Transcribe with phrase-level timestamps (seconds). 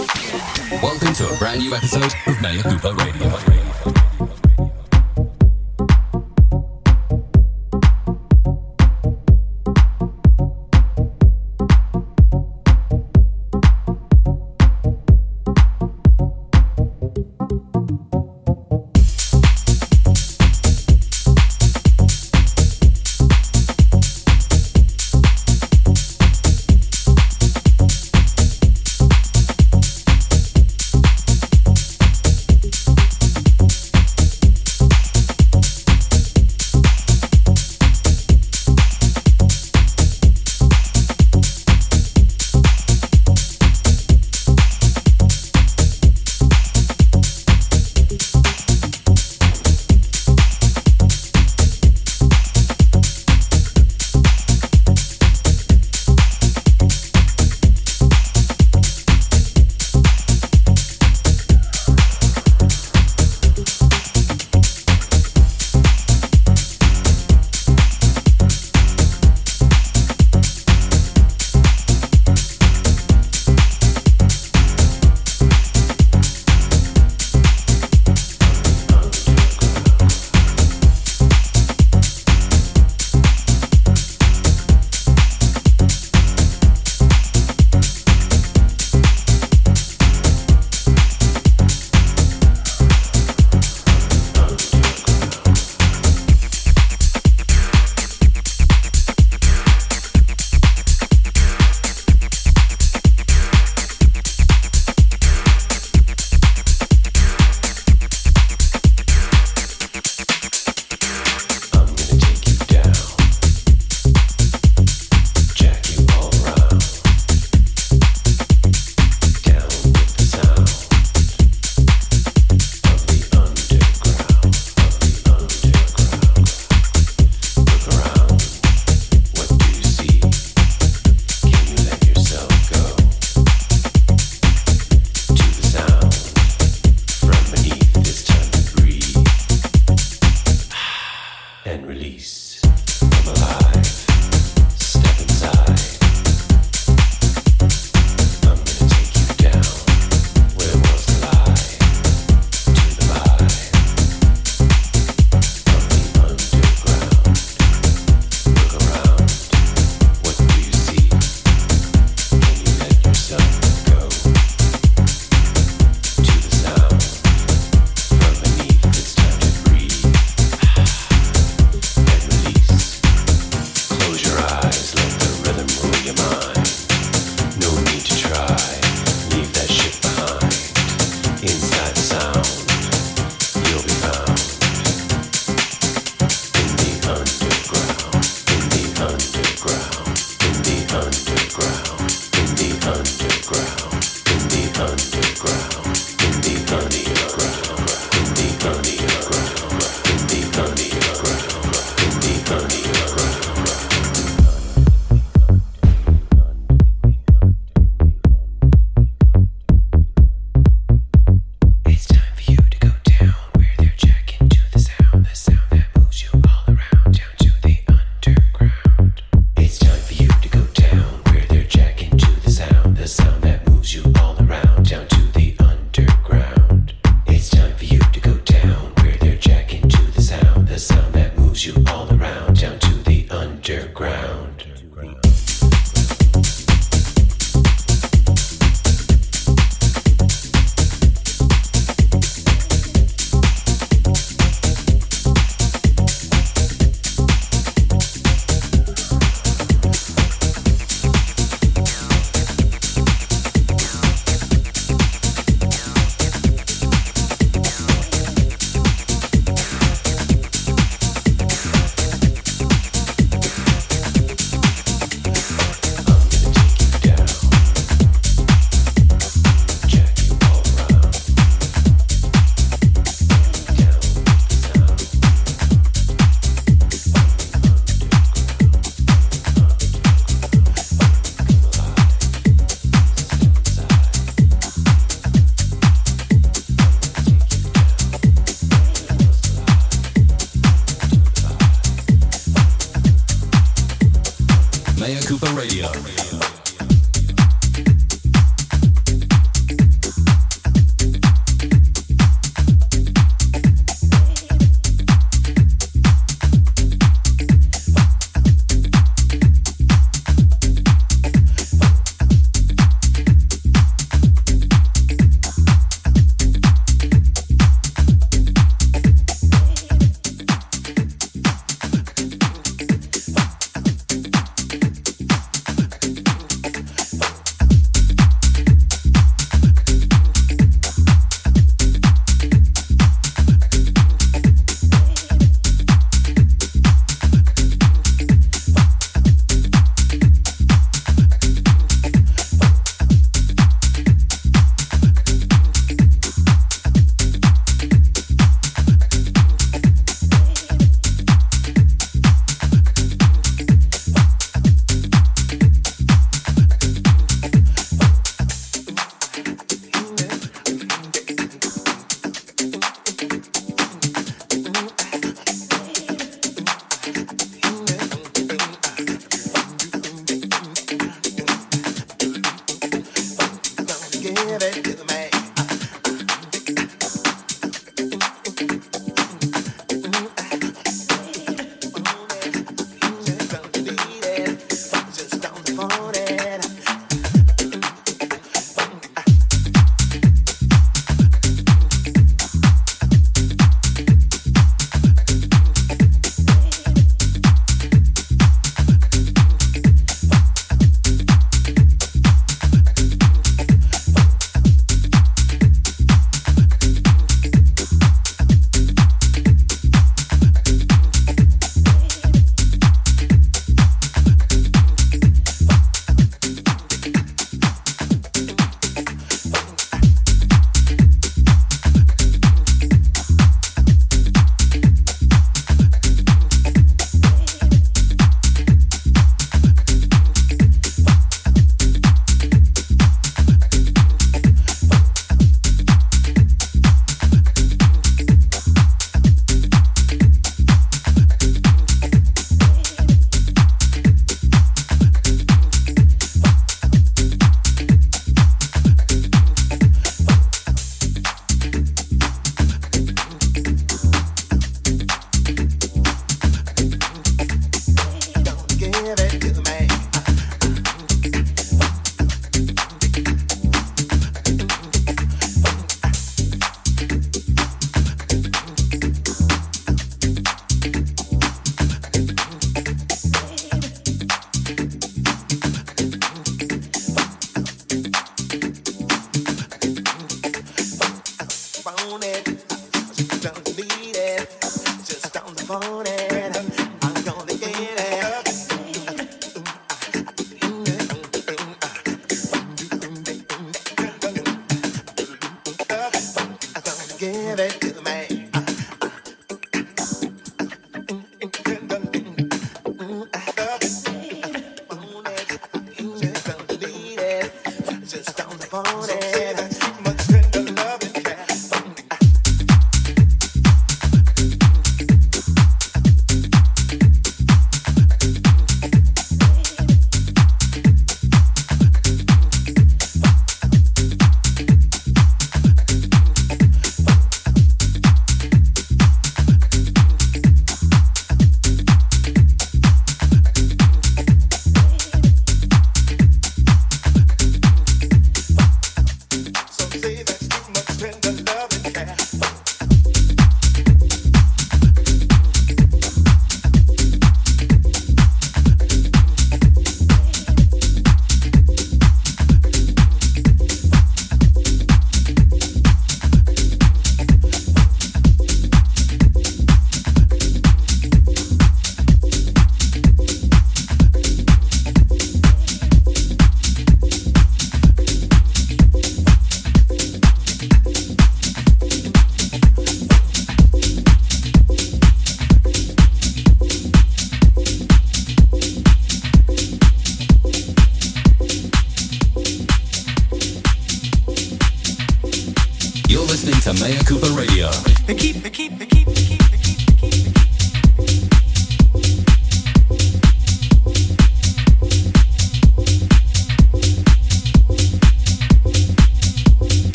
[0.00, 3.59] Welcome to a brand new episode of Mea Cooper Radio.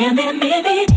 [0.00, 0.89] Maybe, maybe, maybe.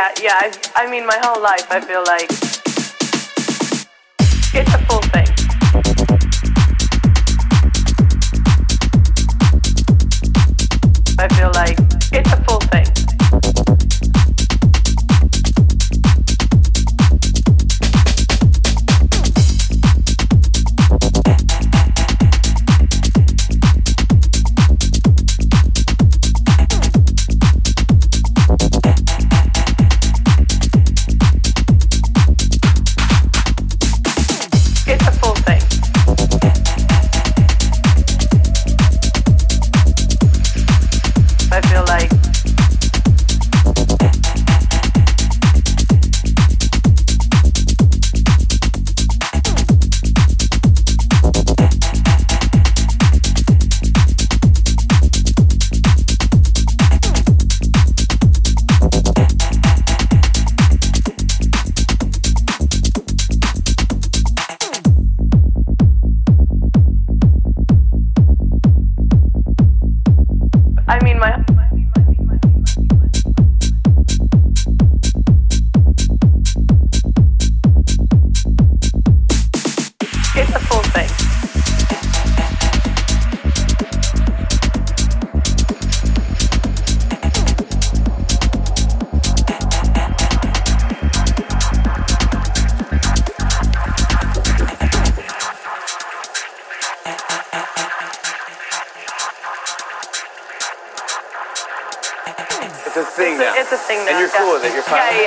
[0.00, 0.36] yeah, yeah.
[0.40, 2.49] I, I mean, my whole life I feel like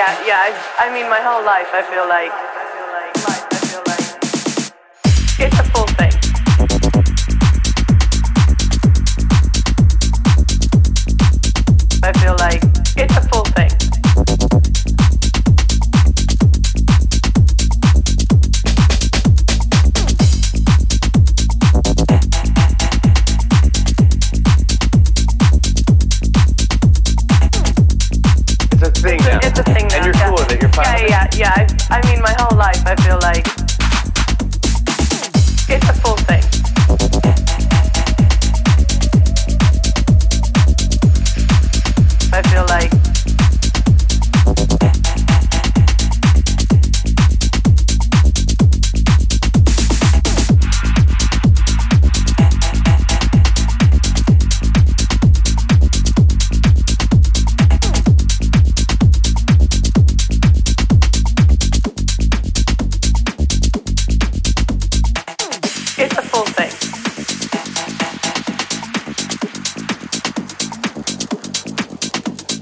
[0.03, 0.39] yeah, yeah.
[0.43, 2.31] I, I mean, my whole life I feel like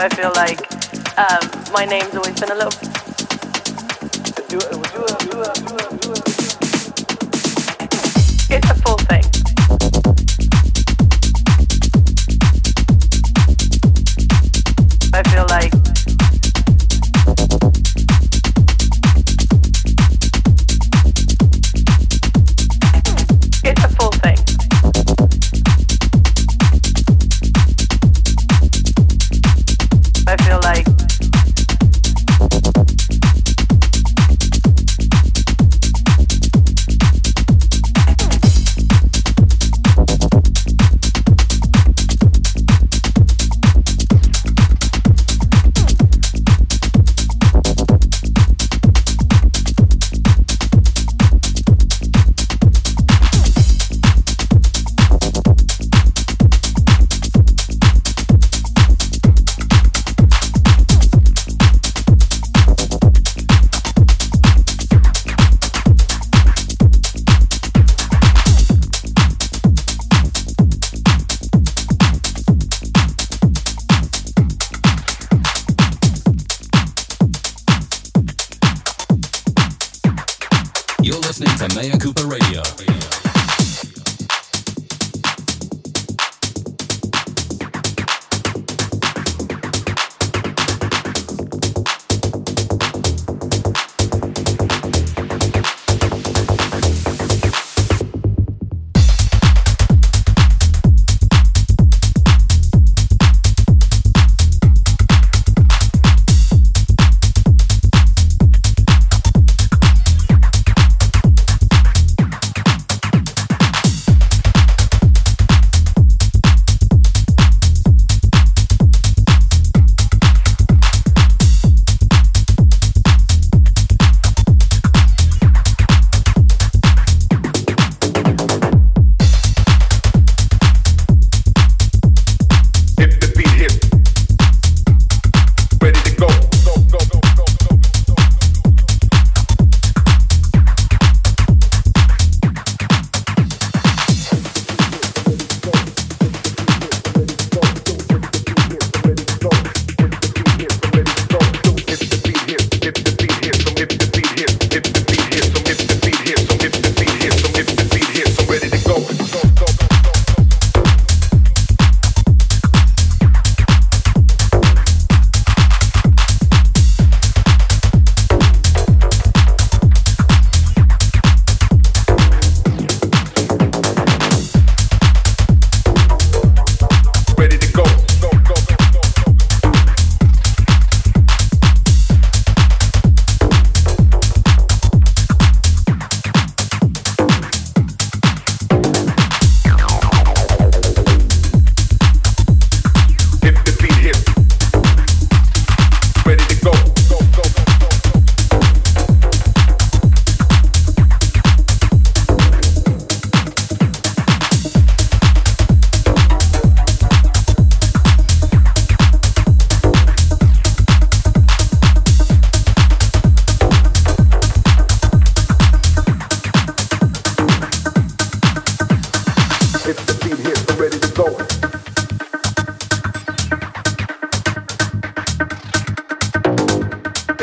[0.01, 0.59] I feel like
[1.15, 2.71] um, my name's always been a little.
[8.49, 10.30] It's a full thing.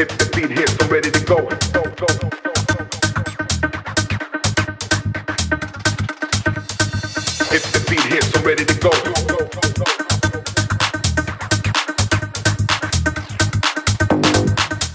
[0.01, 1.39] If the beat hits, I'm ready to go.
[1.75, 2.07] go, go.
[7.51, 8.91] If the beat hits, I'm ready to go.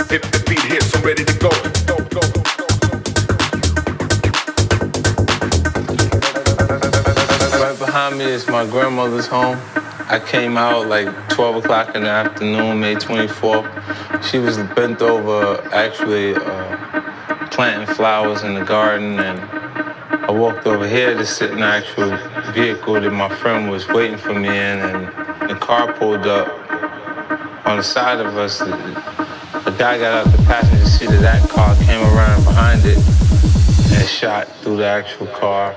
[0.09, 1.49] If the beat hits, I'm ready to go.
[7.59, 9.57] Right behind me is my grandmother's home.
[10.07, 13.82] I came out like 12 o'clock in the afternoon, May 24th.
[14.33, 19.39] She was bent over, actually uh, planting flowers in the garden, and
[20.25, 22.17] I walked over here to sit in the actual
[22.51, 25.05] vehicle that my friend was waiting for me in, and
[25.47, 26.47] the car pulled up.
[27.67, 31.75] On the side of us, the guy got out the passenger seat of that car,
[31.75, 35.75] came around behind it, and shot through the actual car.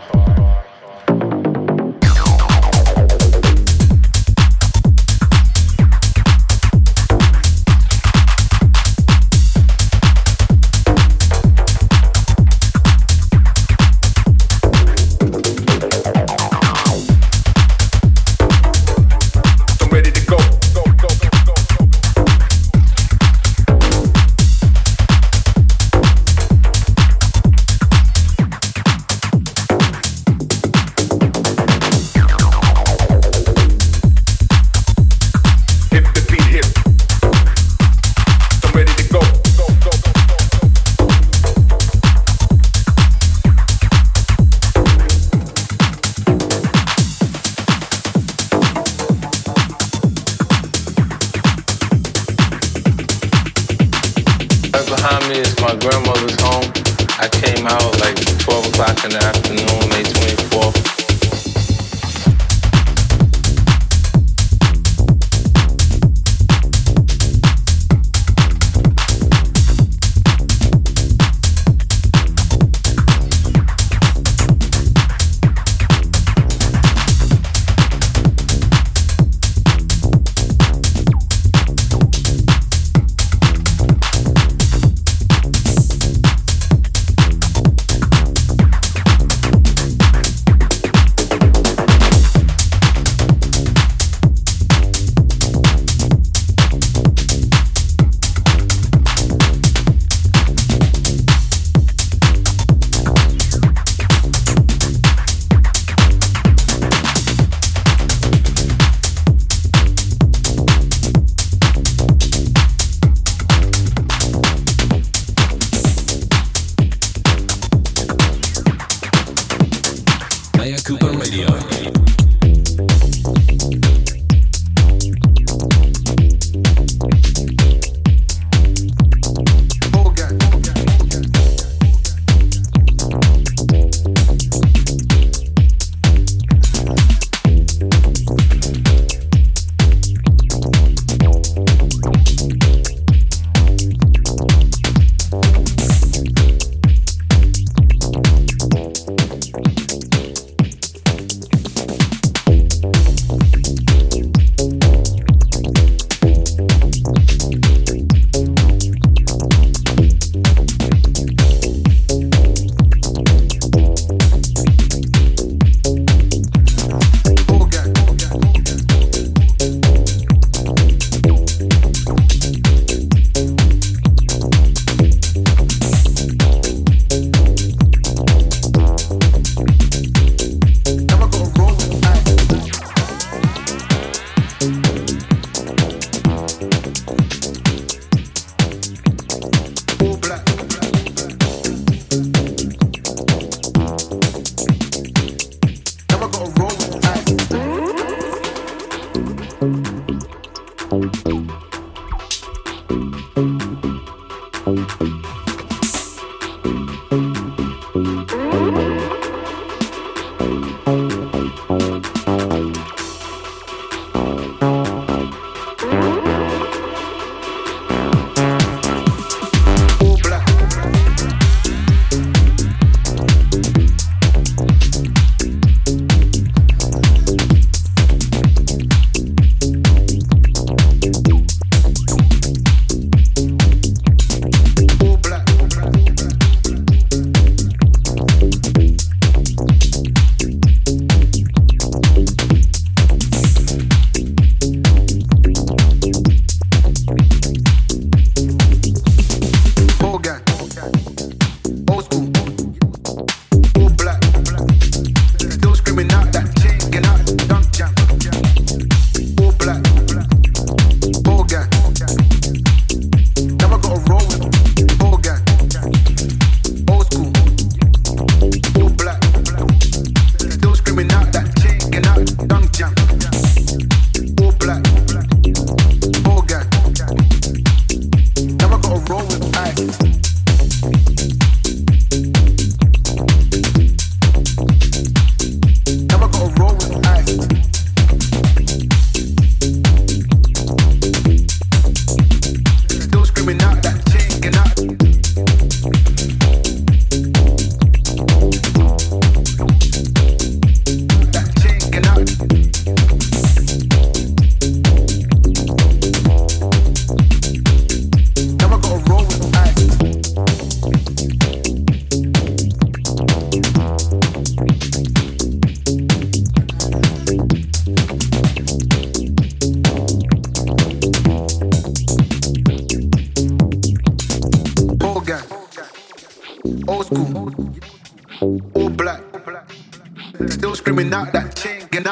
[57.56, 60.25] Came out like 12 o'clock in the afternoon,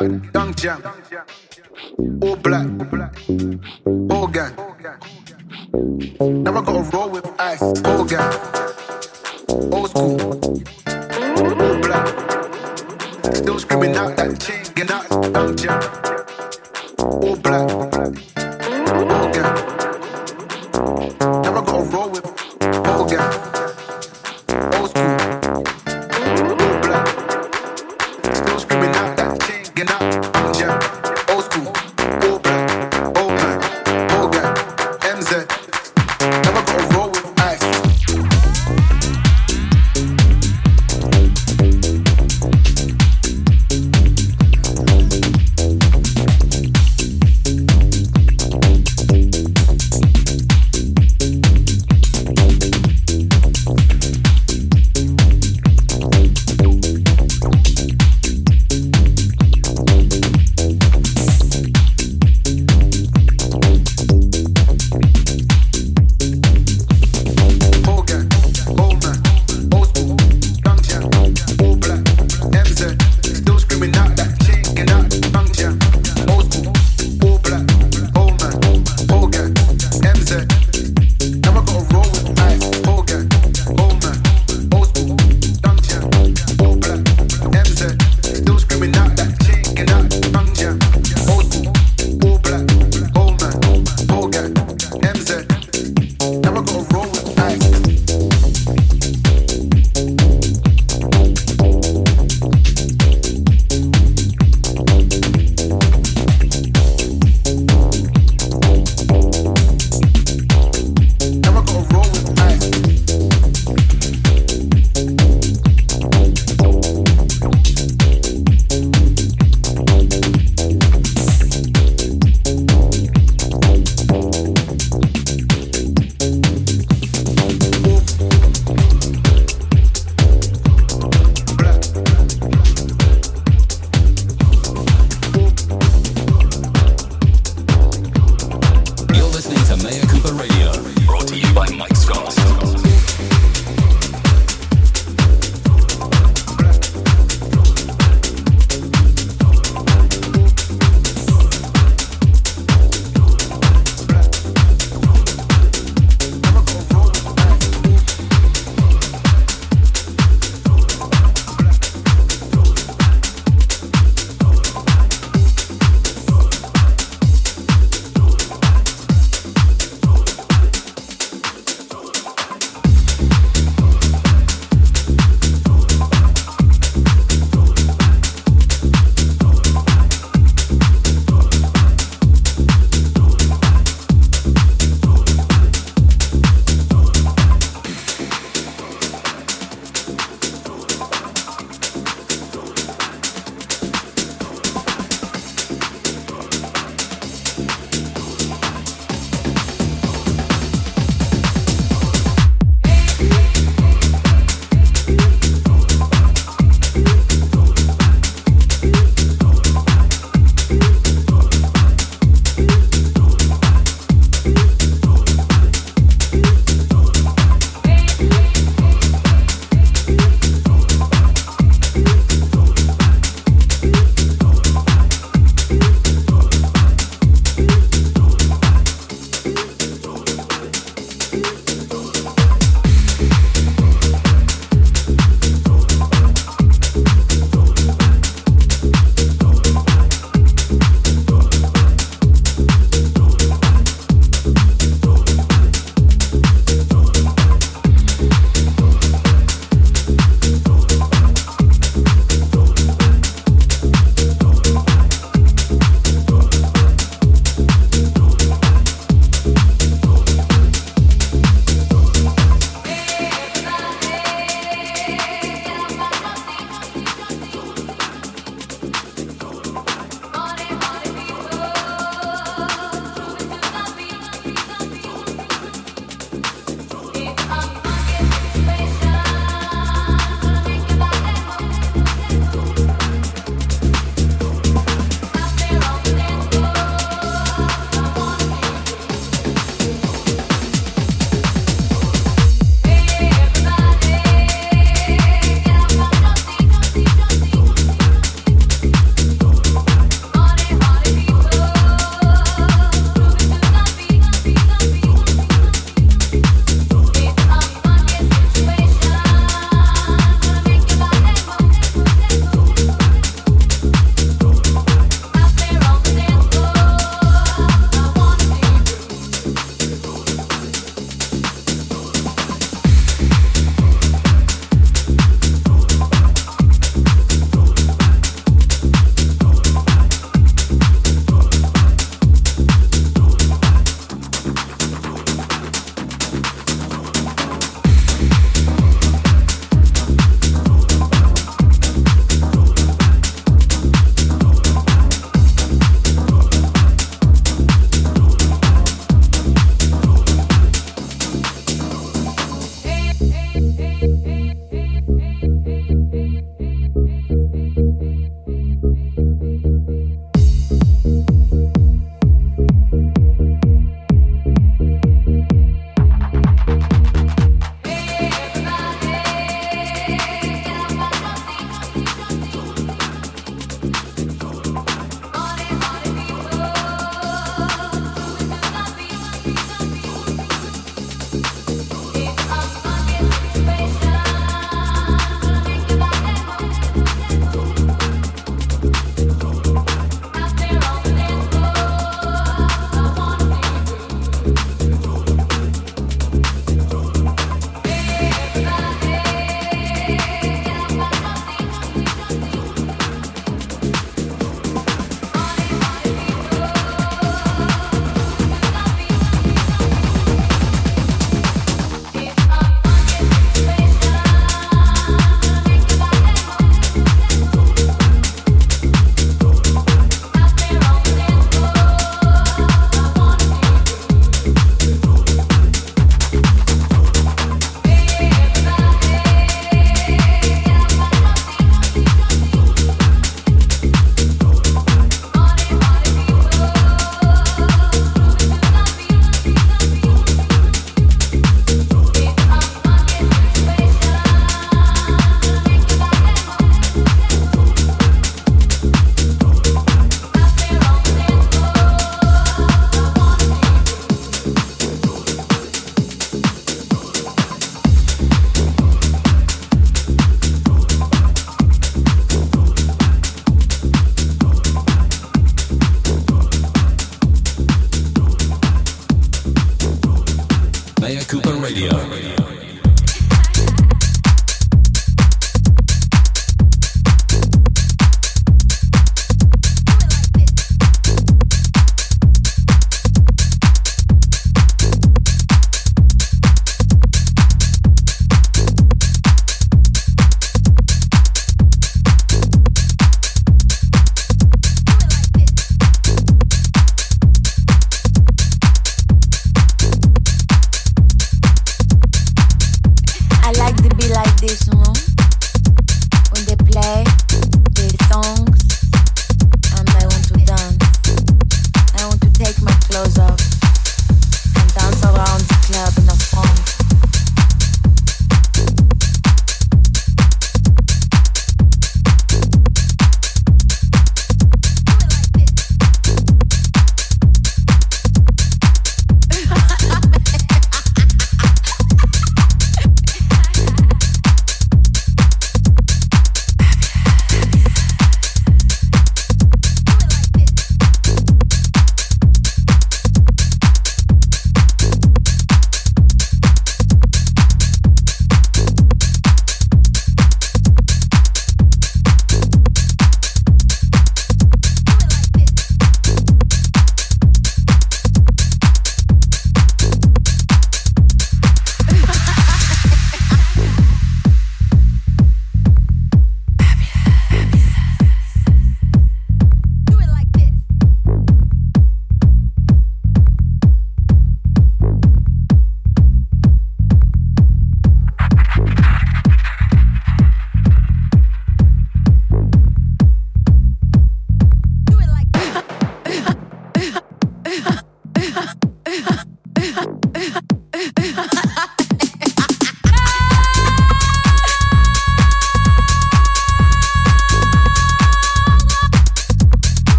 [0.00, 0.29] Boom.